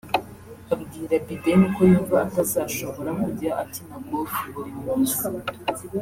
Abwira 0.73 1.15
Biden 1.25 1.61
ko 1.75 1.81
yumva 1.89 2.15
atazashobora 2.27 3.11
kujya 3.23 3.51
akina 3.63 3.97
golf 4.07 4.33
buri 4.53 4.71
munsi 4.81 5.19